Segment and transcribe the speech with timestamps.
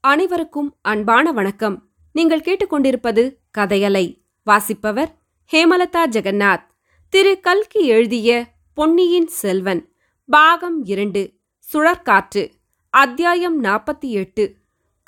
[0.00, 1.88] அனைவருக்கும் அன்பான வணக்கம்.
[2.12, 4.20] நீங்கள் கேட்டுக்கொண்டிருப்பது கதையலை.
[4.44, 5.14] வாசிப்பவர்
[5.52, 6.62] ஹேமலதா ஜெகநாத்.
[7.08, 7.40] திரு.
[7.40, 9.92] கல்கி எழுதிய பொன்னியின் செல்வன்
[10.26, 11.32] பாகம் இரண்டு
[11.72, 12.50] சுழற்காற்று
[12.90, 14.54] அத்தியாயம் நாற்பத்தி எட்டு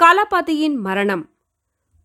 [0.03, 1.31] கலபதியின் மரணம்.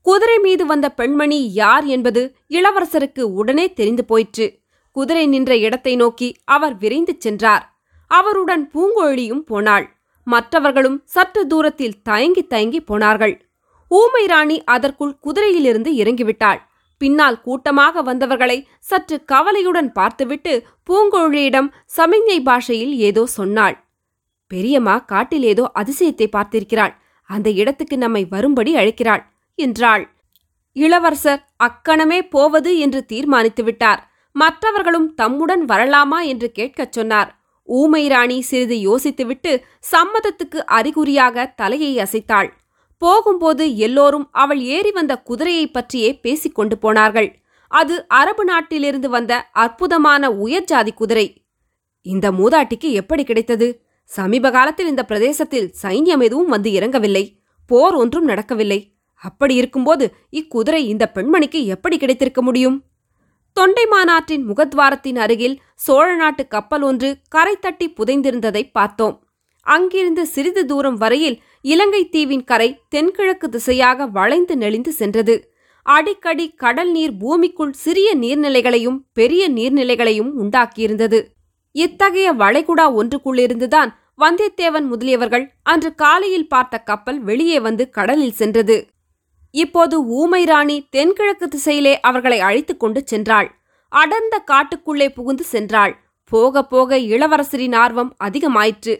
[0.02, 4.60] குதிரை மீது வந்த பெண்மணி யார் என்பது இளவரசருக்கு உடனே தெரிந்து போயிற்று.
[4.92, 7.78] குதிரை நின்ற இடத்தை நோக்கி அவர் விரைந்து சென்றார்.
[8.08, 9.95] அவருடன் பூங்கொழியும் போனாள்.
[10.28, 13.36] மற்றவர்களும் சற்று தூரத்தில் தயங்கி தயங்கி போனார்கள்.
[13.92, 16.60] ஊமை ராணி அதற்குள் குதிரையிலிருந்து இறங்கிவிட்டாள்.
[17.02, 20.54] பின்னால் கூட்டமாக வந்தவர்களை சற்று கவலையுடன் பார்த்துவிட்டு
[20.90, 23.76] பூங்கொழியிடம் சமிஞ்ஞை பாஷையில் ஏதோ சொன்னாள்.
[24.52, 26.94] பெரியம்மா காட்டில் ஏதோ அதிசயத்தை பார்த்திருக்கிறாள்.
[27.30, 29.24] அந்த இடத்துக்கு நம்மை வரும்படி அழைக்கிறாள்
[29.60, 30.04] என்றாள்.
[30.76, 34.02] இளவரசர் அக்கணமே போவது என்று தீர்மானித்து விட்டார்
[34.36, 37.30] மற்றவர்களும் தம்முடன் வரலாமா என்று கேட்கச் சொன்னார்.
[37.66, 42.50] ஊமை ராணி சிறிது யோசித்துவிட்டு சம்மதத்துக்கு அறிகுறியாக தலையை அசைத்தாள்.
[42.98, 47.40] போகும்போது எல்லோரும் அவள் ஏறி வந்த குதிரையைப் பற்றியே பேசிக்கொண்டு போனார்கள்.
[47.68, 51.44] அது அரபு நாட்டிலிருந்து வந்த அற்புதமான உயர்ஜாதி குதிரை.
[52.02, 53.82] இந்த மூதாட்டிக்கு எப்படி கிடைத்தது?
[54.04, 57.40] சமீப காலத்தில் இந்த பிரதேசத்தில் சைன்யம் எதுவும் வந்து இறங்கவில்லை.
[57.68, 58.94] போர் ஒன்றும் நடக்கவில்லை.
[59.14, 62.84] அப்படி இருக்கும்போது இக்குதிரை இந்த பெண்மணிக்கு எப்படி கிடைத்திருக்க முடியும்?
[63.60, 69.16] தொண்டைமானாற்றின் முகத்வாரத்தின் அருகில் சோழ நாட்டு கப்பல் ஒன்று கரை தட்டி புதைந்திருந்ததை பார்த்தோம்.
[69.66, 75.36] அங்கிருந்து சிறிது தூரம் வரையில் இலங்கை தீவின் கரை தென்கிழக்கு திசையாக வளைந்து நெளிந்து சென்றது.
[75.86, 81.20] அடிக்கடி கடல் நீர் பூமிக்குள் சிறிய நீர்நிலைகளையும் பெரிய நீர்நிலைகளையும் உண்டாக்கியிருந்தது.
[81.76, 88.78] இத்தகைய வளைகுடா ஒன்றுக்குள்ளிருந்துதான் வந்தியத்தேவன் முதலியவர்கள் அன்று காலையில் பார்த்த கப்பல் வெளியே வந்து கடலில் சென்றது.
[89.56, 93.48] இப்போது ஊமை ராணி தென்கிழக்கு திசையிலே அவர்களை அழைத்துக் கொண்டு சென்றாள்.
[93.90, 95.94] அடர்ந்த காட்டுக்குள்ளே புகுந்து சென்றாள்.
[96.30, 98.96] போக போக இளவரசரின் ஆர்வம் அதிகமாயிற்று.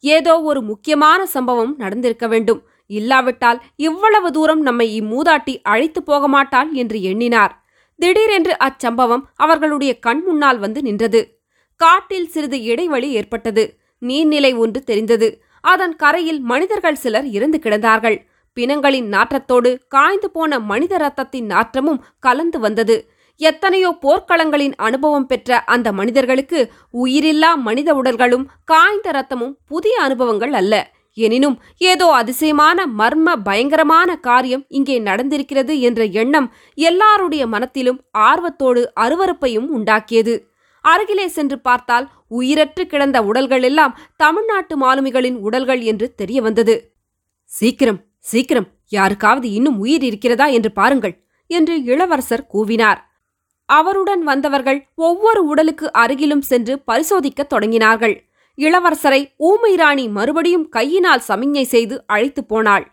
[0.00, 2.60] ஏதோ ஒரு முக்கியமான சம்பவம் நடந்திருக்க வேண்டும்.
[2.86, 7.54] இல்லாவிட்டால் இவ்வளவு தூரம் நம்மை இம்மூதாட்டி அழைத்து போக மாட்டாள் என்று எண்ணினார்.
[7.98, 11.20] திடீரென்று அச்சம்பவம் அவர்களுடைய கண் முன்னால் வந்து நின்றது.
[11.76, 13.64] காட்டில் சிறிது இடைவெளி ஏற்பட்டது.
[14.00, 15.28] நீர்நிலை ஒன்று தெரிந்தது.
[15.60, 18.18] அதன் கரையில் மனிதர்கள் சிலர் இறந்து கிடந்தார்கள்.
[18.56, 22.96] பிணங்களின் நாற்றத்தோடு காய்ந்து போன மனித ரத்தத்தின் நாற்றமும் கலந்து வந்தது.
[23.40, 26.60] எத்தனையோ போர்க்களங்களின் அனுபவம் பெற்ற அந்த மனிதர்களுக்கு
[26.94, 30.74] உயிரில்லா மனித உடல்களும் காய்ந்த ரத்தமும் புதிய அனுபவங்கள் அல்ல.
[31.18, 31.56] எனினும்
[31.90, 40.34] ஏதோ அதிசயமான மர்ம பயங்கரமான காரியம் இங்கே நடந்திருக்கிறது என்ற எண்ணம் எல்லாருடைய மனத்திலும் ஆர்வத்தோடு அருவருப்பையும் உண்டாக்கியது.
[40.84, 46.76] அருகிலே சென்று பார்த்தால் உயிரற்று கிடந்த உடல்கள் எல்லாம் தமிழ்நாட்டு மாலுமிகளின் உடல்கள் என்று தெரிய வந்தது
[47.50, 48.00] சீக்கிரம்
[48.30, 51.14] சீக்கிரம் யாருக்காவது இன்னும் உயிர் இருக்கிறதா என்று பாருங்கள்
[51.50, 53.00] என்று இளவரசர் கூவினார்.
[53.68, 58.16] அவருடன் வந்தவர்கள் ஒவ்வொரு உடலுக்கு அருகிலும் சென்று பரிசோதிக்கத் தொடங்கினார்கள்.
[58.58, 62.84] இளவரசரை ஊமை ராணி மறுபடியும் கையினால் சமிஞ்ஞை செய்து அழைத்து போனாள்.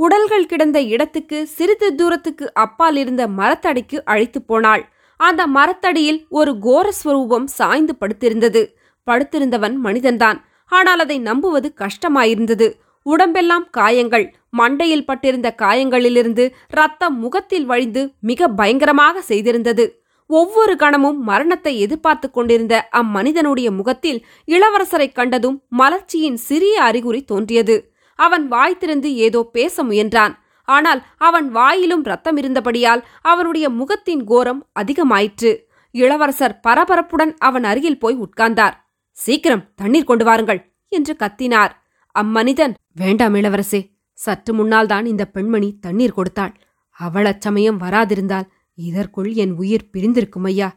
[0.00, 4.82] உடல்கள் கிடந்த இடத்துக்கு சிறிது தூரத்துக்கு அப்பால் இருந்த மரத்தடிக்கு அழைத்து போனாள்.
[5.20, 8.62] அந்த மரத்தடியில் ஒரு கோரஸ்வரூபம் சாய்ந்து படுத்திருந்தது.
[9.06, 10.38] படுத்திருந்தவன் மனிதன்தான்.
[10.72, 12.68] ஆனால் அதை நம்புவது கஷ்டமாயிருந்தது.
[13.10, 14.26] உடம்பெல்லாம் காயங்கள்.
[14.58, 19.84] மண்டையில் பட்டிருந்த காயங்களிலிருந்து ரத்தம் முகத்தில் வழிந்து மிக பயங்கரமாக செய்திருந்தது.
[20.30, 24.18] ஒவ்வொரு கணமும் மரணத்தை எதிர்பார்த்து கொண்டிருந்த அம்மனிதனுடைய முகத்தில்
[24.48, 27.76] இளவரசரைக் கண்டதும் மலர்ச்சியின் சிறிய அறிகுறி தோன்றியது.
[28.18, 30.34] அவன் வாய் திறந்து ஏதோ பேச முயன்றான்.
[30.68, 35.52] ஆனால் அவன் வாயிலும் ரத்தம் இருந்தபடியால் அவனுடைய முகத்தின் கோரம் அதிகமாயிற்று.
[35.94, 38.74] இளவரசர் பரபரப்புடன் அவன் அருகில் போய் உட்கார்ந்தார்.
[39.16, 40.60] சீக்கிரம் தண்ணீர் கொண்டு வாருங்கள்
[40.92, 41.72] என்று கத்தினார்.
[42.14, 43.80] அம்மனிதன் வேண்டாம் இளவரசே.
[44.18, 46.54] சற்று முன்னால் தான் இந்த பெண்மணி தண்ணீர் கொடுத்தாள்.
[46.92, 48.48] அவள் அச்சமயம் வராதிருந்தால்
[48.78, 50.68] இதற்குள் என் உயிர் பிரிந்திருக்கும் ஐயா.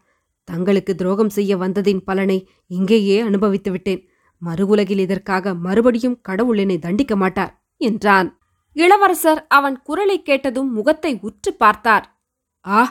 [0.47, 2.37] தங்களுக்கு துரோகம் செய்ய வந்ததின் பலனை
[2.67, 4.01] இங்கேயே அனுபவித்து விட்டேன்.
[4.41, 8.29] மறுவுலகில் இதற்காக மறுபடியும் கடவுள் என்னை தண்டிக்க மாட்டார் என்றான்.
[8.75, 12.05] இளவரசர் அவன் குரலை கேட்டதும் முகத்தை உற்று பார்த்தார்.
[12.65, 12.81] ஆ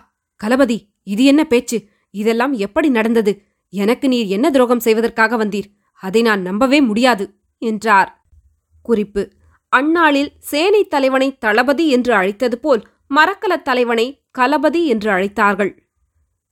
[0.40, 1.78] கலபதி இது என்ன பேச்சு?
[2.14, 3.32] இதெல்லாம் எப்படி நடந்தது?
[3.72, 5.68] எனக்கு நீர் என்ன துரோகம் செய்வதற்காக வந்தீர்?
[6.02, 7.24] அதை நான் நம்பவே முடியாது
[7.62, 8.10] என்றார்.
[8.82, 9.32] குறிப்பு.
[9.68, 15.76] அந்நாளில் சேனை தலைவனை தளபதி என்று அழைத்தது போல் மரக்கலத் தலைவனை கலபதி என்று அழைத்தார்கள்.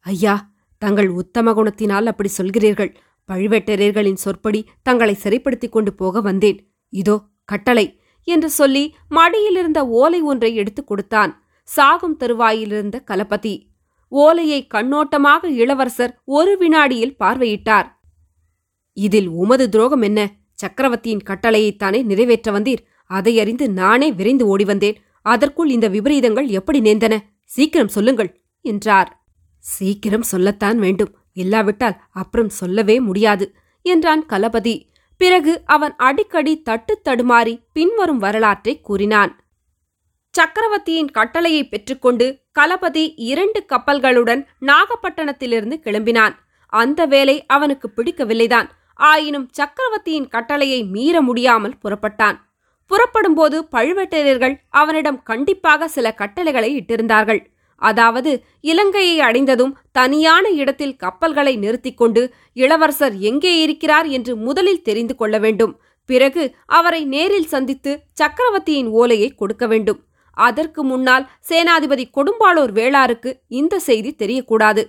[0.00, 2.94] ஐயா தங்கள் உத்தம குணத்தினால் அப்படி சொல்கிறீர்கள்.
[3.32, 6.72] பழுவேட்டரையர்களின் சொற்படி தங்களை சரிப்படுத்திக் கொண்டு போக வந்தேன்.
[6.88, 11.42] இதோ கட்டளை என்று சொல்லி மடியிலிருந்த ஓலை ஒன்றை எடுத்துக் கொடுத்தான்.
[11.62, 13.66] சாகும் தருவாயிலிருந்த கலபதி.
[14.08, 17.86] ஓலையை கண்ணோட்டமாக இளவரசர் ஒரு வினாடியில் பார்வையிட்டார்.
[18.92, 20.37] இதில் உமது துரோகம் என்ன?
[20.60, 22.82] சக்கரவர்த்தியின் கட்டளையைத்தானே நிறைவேற்ற வந்தீர்?
[23.10, 24.96] அதை அறிந்து நானே விரைந்து ஓடி வந்தேன்.
[25.22, 27.14] அதற்குள் இந்த விபரீதங்கள் எப்படி நேர்ந்தன?
[27.44, 29.10] சீக்கிரம் சொல்லுங்கள் என்றார்.
[29.58, 31.12] சீக்கிரம் சொல்லத்தான் வேண்டும்.
[31.32, 34.74] இல்லாவிட்டால் அப்புறம் சொல்லவே முடியாது என்றான் கலபதி.
[35.16, 39.32] பிறகு அவன் அடிக்கடி தட்டு தடுமாறி பின்வரும் வரலாற்றை கூறினான்.
[40.34, 42.26] சக்கரவர்த்தியின் கட்டளையை பெற்றுக்கொண்டு
[42.58, 46.34] கலபதி இரண்டு கப்பல்களுடன் நாகப்பட்டணத்திலிருந்து கிளம்பினான்.
[46.72, 48.68] அந்த வேலை அவனுக்கு பிடிக்கவில்லைதான்.
[48.98, 52.36] ஆயினும் சக்கரவர்த்தியின் கட்டளையை மீற முடியாமல் புறப்பட்டான்.
[52.86, 57.40] புறப்படும்போது பழுவேட்டரையர்கள் அவனிடம் கண்டிப்பாக சில கட்டளைகளை இட்டிருந்தார்கள்.
[57.82, 58.30] அதாவது
[58.60, 62.22] இலங்கையை அடைந்ததும் தனியான இடத்தில் கப்பல்களை நிறுத்திக் கொண்டு
[62.52, 65.80] இளவரசர் எங்கே இருக்கிறார் என்று முதலில் தெரிந்து கொள்ள வேண்டும்.
[66.04, 70.00] பிறகு அவரை நேரில் சந்தித்து சக்கரவர்த்தியின் ஓலையை கொடுக்க வேண்டும்.
[70.36, 74.82] அதற்கு முன்னால் சேனாதிபதி கொடும்பாளூர் வேளாருக்கு இந்த செய்தி தெரியக்கூடாது.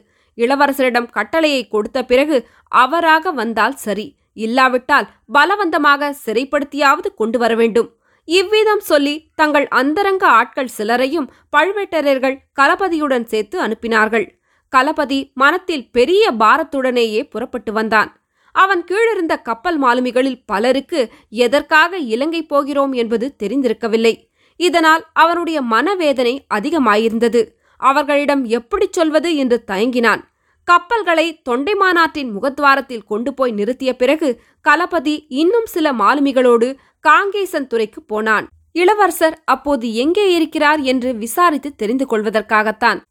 [0.44, 4.15] இளவரசரிடம் கட்டளையை கொடுத்த பிறகு அவராக வந்தால் சரி.
[4.33, 7.89] இல்லாவிட்டால் பலவந்தமாக சிறைப்படுத்தியாவது கொண்டு வர வேண்டும்.
[8.24, 11.27] இவ்விதம் சொல்லி தங்கள் அந்தரங்க ஆட்கள் சிலரையும்
[11.57, 14.27] பழுவேட்டரையர்கள் கலபதியுடன் சேர்த்து அனுப்பினார்கள்.
[14.74, 18.09] கலபதி மனத்தில் பெரிய பாரத்துடனேயே புறப்பட்டு வந்தான்.
[18.51, 24.13] அவன் கீழிருந்த கப்பல் மாலுமிகளில் பலருக்கு எதற்காக இலங்கை போகிறோம் என்பது தெரிந்திருக்கவில்லை.
[24.56, 27.42] இதனால் அவனுடைய மனவேதனை அதிகமாயிருந்தது.
[27.77, 30.21] அவர்களிடம் எப்படிச் சொல்வது என்று தயங்கினான்.
[30.69, 38.48] கப்பல்களை தொண்டைமானாற்றின் முகத்வாரத்தில் கொண்டு போய் நிறுத்திய பிறகு கலபதி இன்னும் சில மாலுமிகளோடு காங்கேசன் துறைக்கு போனான்.
[38.71, 43.01] இளவரசர் அப்போது எங்கே இருக்கிறார் என்று விசாரித்து தெரிந்து கொள்வதற்காகத்தான்.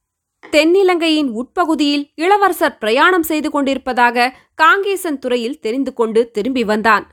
[0.51, 7.07] தென்னிலங்கையின் உட்பகுதியில் இளவரசர் பிரயாணம் செய்து கொண்டிருப்பதாக காங்கேசன் துறையில் தெரிந்து கொண்டு திரும்பி வந்தான்.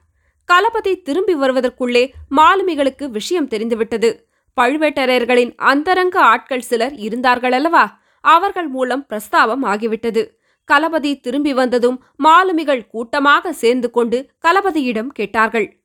[0.50, 4.28] கலபதி திரும்பி வருவதற்குள்ளே மாலுமிகளுக்கு விஷயம் தெரிந்துவிட்டது.
[4.62, 7.86] பழுவேட்டரையர்களின் அந்தரங்க ஆட்கள் சிலர் இருந்தார்களல்லவா?
[8.22, 10.22] அவர்கள் மூலம் பிரஸ்தாபம் ஆகிவிட்டது.
[10.66, 15.84] கலபதி திரும்பி வந்ததும் மாலுமிகள் கூட்டமாக சேர்ந்து கொண்டு கலபதியிடம் கேட்டார்கள்.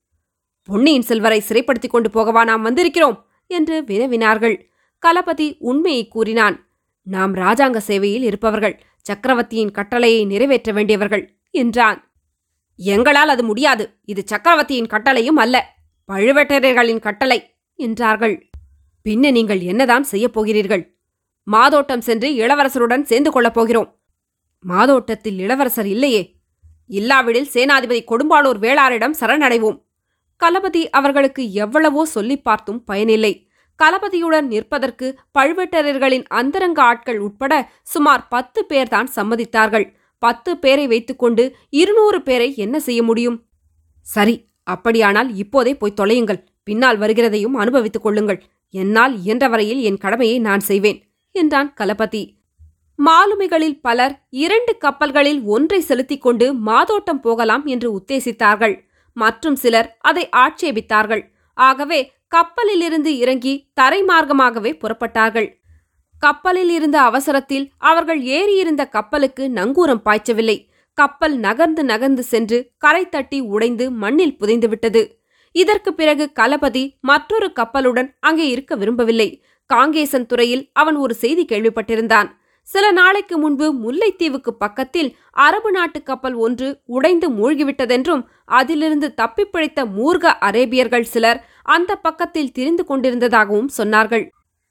[0.65, 3.23] பொன்னியின் செல்வரை சிறைப்படுத்திக் கொண்டு போகவா நாம் வந்திருக்கிறோம்?
[3.47, 4.61] என்று வினவினார்கள்.
[5.06, 6.69] கலபதி உண்மையை கூறினான்.
[7.03, 8.82] நாம் ராஜாங்க சேவையில் இருப்பவர்கள்.
[8.97, 12.12] சக்கரவர்த்தியின் கட்டளையை நிறைவேற்ற வேண்டியவர்கள் என்றான்.
[12.76, 13.99] எங்களால் அது முடியாது.
[14.05, 15.76] இது சக்கரவர்த்தியின் கட்டளையும் அல்ல.
[16.12, 18.50] பழுவேட்டரையர்களின் கட்டளை என்றார்கள்.
[19.09, 20.99] பின்ன நீங்கள் என்னதான் செய்யப் போகிறீர்கள்?
[21.53, 24.00] மாதோட்டம் சென்று இளவரசருடன் சேர்ந்து கொள்ளப் போகிறோம்.
[24.61, 26.37] மாதோட்டத்தில் இளவரசர் இல்லையே.
[26.87, 29.83] இல்லாவிடில் சேனாதிபதி கொடும்பாளூர் வேளாரிடம் சரணடைவோம்.
[30.37, 33.49] கலபதி அவர்களுக்கு எவ்வளவோ சொல்லிப் பார்த்தும் பயனில்லை.
[33.83, 39.93] கலபதியுடன் நிற்பதற்கு பழுவேட்டரர்களின் அந்தரங்க ஆட்கள் உட்பட சுமார் பத்து பேர்தான் சம்மதித்தார்கள்.
[40.19, 43.45] பத்து பேரை வைத்துக்கொண்டு இருநூறு பேரை என்ன செய்ய முடியும்?
[44.01, 46.47] சரி அப்படியானால் இப்போதே போய் தொலையுங்கள்.
[46.65, 48.43] பின்னால் வருகிறதையும் அனுபவித்துக் கொள்ளுங்கள்.
[48.71, 52.39] என்னால் இயன்றவரையில் என் கடமையை நான் செய்வேன் என்றான் கலபதி.
[53.06, 58.75] மாலுமிகளில் பலர் இரண்டு கப்பல்களில் ஒன்றை செலுத்திக் கொண்டு மாதோட்டம் போகலாம் என்று உத்தேசித்தார்கள்.
[59.17, 61.23] மற்றும் சிலர் அதை ஆட்சேபித்தார்கள்.
[61.55, 65.49] ஆகவே கப்பலிலிருந்து இறங்கி தரை மார்க்கமாகவே புறப்பட்டார்கள்.
[66.19, 70.58] கப்பலில் இருந்த அவசரத்தில் அவர்கள் ஏறியிருந்த கப்பலுக்கு நங்கூரம் பாய்ச்சவில்லை.
[70.94, 75.02] கப்பல் நகர்ந்து நகர்ந்து சென்று கரை தட்டி உடைந்து மண்ணில் புதைந்துவிட்டது.
[75.52, 79.43] இதற்கு பிறகு கலபதி மற்றொரு கப்பலுடன் அங்கே இருக்க விரும்பவில்லை.
[79.70, 82.29] காங்கேசன் துறையில் அவன் ஒரு செய்தி கேள்விப்பட்டிருந்தான்.
[82.69, 91.09] சில நாளைக்கு முன்பு முல்லைத்தீவுக்கு பக்கத்தில் அரபு நாட்டு கப்பல் ஒன்று உடைந்து மூழ்கிவிட்டதென்றும் அதிலிருந்து தப்பிப்பிழைத்த மூர்க அரேபியர்கள்
[91.12, 94.25] சிலர் அந்த பக்கத்தில் திரிந்து கொண்டிருந்ததாகவும் சொன்னார்கள்.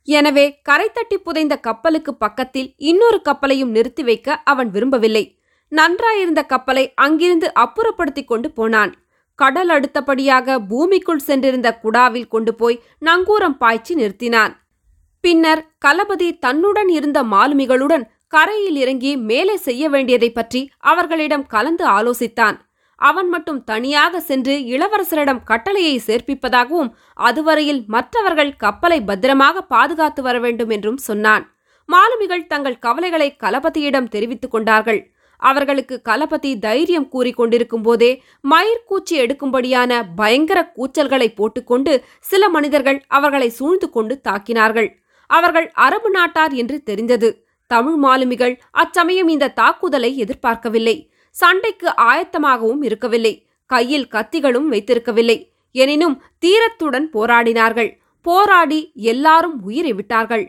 [0.08, 5.26] எனவே கரை தட்டி புதைந்த கப்பலுக்கு பக்கத்தில் இன்னொரு கப்பலையும் நிறுத்தி வைக்க அவன் விரும்பவில்லை.
[5.72, 8.94] நன்றாயிருந்த கப்பலை அங்கிருந்து அப்புறப்படுத்திக் கொண்டு போனான்.
[9.40, 14.54] கடல் அடுத்தபடியாக பூமிக்குள் சென்றிருந்த குடாவில் கொண்டு போய் நங்கூரம் பாய்ச்சி நிறுத்தினான்.
[15.22, 22.58] பின்னர் கலபதி தன்னுடன் இருந்த மாலுமிகளுடன் கரையில் இறங்கி மேலே செய்ய வேண்டியதைப் பற்றி அவர்களிடம் கலந்து ஆலோசித்தான்.
[22.96, 30.98] அவன் மட்டும் தனியாக சென்று இளவரசரிடம் கட்டளையை சேர்ப்பிப்பதாகவும் அதுவரையில் மற்றவர்கள் கப்பலை பத்திரமாக பாதுகாத்து வர வேண்டும் என்றும்
[30.98, 31.56] சொன்னான்.
[31.86, 35.12] மாலுமிகள் தங்கள் கவலைகளை கலபதியிடம் தெரிவித்துக் கொண்டார்கள்.
[35.38, 43.90] அவர்களுக்கு கலபதி தைரியம் கூறி கொண்டிருக்கும் போதே மயிர்கூச்சி எடுக்கும்படியான பயங்கர கூச்சல்களை போட்டுக்கொண்டு சில மனிதர்கள் அவர்களை சூழ்ந்து
[43.90, 44.90] கொண்டு தாக்கினார்கள்.
[45.30, 47.30] அவர்கள் அரபு நாட்டார் என்று தெரிந்தது.
[47.68, 51.12] தமிழ் மாலுமிகள் அச்சமயம் இந்த தாக்குதலை எதிர்பார்க்கவில்லை.
[51.32, 53.34] சண்டைக்கு ஆயத்தமாகவும் இருக்கவில்லை.
[53.66, 55.38] கையில் கத்திகளும் வைத்திருக்கவில்லை.
[55.72, 57.90] எனினும் தீரத்துடன் போராடினார்கள்.
[58.22, 60.46] போராடி எல்லாரும் உயிரை விட்டார்கள்.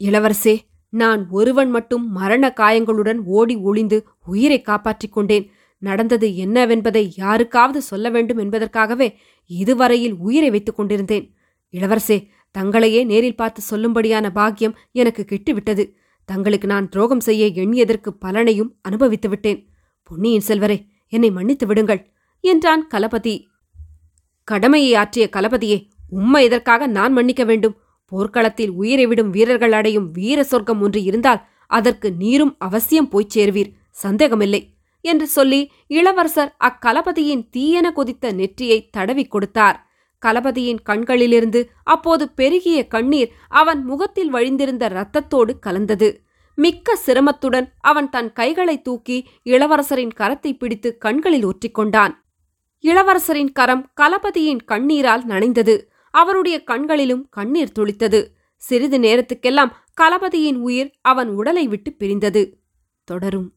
[0.00, 0.58] இளவரசே
[0.90, 5.50] நான் ஒருவன் மட்டும் மரண காயங்களுடன் ஓடி ஒளிந்து உயிரை காப்பாற்றிக் கொண்டேன்.
[5.78, 9.08] நடந்தது என்னவென்பதை யாருக்காவது சொல்ல வேண்டும் என்பதற்காகவே
[9.46, 11.26] இதுவரையில் உயிரை வைத்துக் கொண்டிருந்தேன்.
[11.72, 12.18] இளவரசே
[12.58, 15.92] தங்களையே நேரில் பார்த்து சொல்லும்படியான பாக்கியம் எனக்கு கிட்டுவிட்டது.
[16.24, 19.68] தங்களுக்கு நான் துரோகம் செய்ய எண்ணியதற்கு பலனையும் அனுபவித்து விட்டேன்.
[20.02, 23.46] பொன்னியின் செல்வரே என்னை மன்னித்து விடுங்கள் என்றான் கலபதி.
[24.44, 27.76] கடமையை ஆற்றிய கலபதியே உம்மை எதற்காக நான் மன்னிக்க வேண்டும்?
[28.06, 34.74] போர்க்களத்தில் உயிரை விடும் வீரர்கள் அடையும் வீர சொர்க்கம் ஒன்று இருந்தால் அதற்கு நீரும் அவசியம் போய்ச் சேர்வீர் சந்தேகமில்லை
[35.00, 39.85] என்று சொல்லி இளவரசர் அக்கலபதியின் தீயென கொதித்த நெற்றியை தடவிக் கொடுத்தார்.
[40.26, 46.20] கலபதியின் கண்களிலிருந்து அப்போது பெருகிய கண்ணீர் அவன் முகத்தில் வழிந்திருந்த இரத்தத்தோடு கலந்தது.
[46.54, 52.14] மிக்க சிரமத்துடன் அவன் தன் கைகளை தூக்கி இளவரசரின் கரத்தை பிடித்து கண்களில் ஒற்றிக்கொண்டான்
[52.84, 55.82] இளவரசரின் கரம் கலபதியின் கண்ணீரால் நனைந்தது.
[56.10, 58.24] அவருடைய கண்களிலும் கண்ணீர் துளித்தது.
[58.56, 59.70] சிறிது நேரத்துக்கெல்லாம்
[60.00, 62.60] கலபதியின் உயிர் அவன் உடலை விட்டு பிரிந்தது.
[63.04, 63.55] தொடரும்.